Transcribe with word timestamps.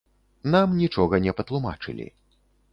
Нам 0.55 0.73
нічога 0.83 1.21
не 1.27 1.35
патлумачылі. 1.43 2.11